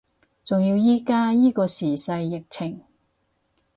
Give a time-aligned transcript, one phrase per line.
[0.43, 2.81] 仲要依家依個時勢疫情